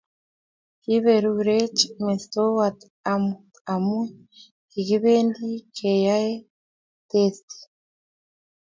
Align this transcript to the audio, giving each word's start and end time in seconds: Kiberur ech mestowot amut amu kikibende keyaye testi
Kiberur 0.81 1.47
ech 1.61 1.81
mestowot 2.05 2.79
amut 3.11 3.53
amu 3.73 3.99
kikibende 4.71 5.49
keyaye 5.75 6.33
testi 7.09 7.59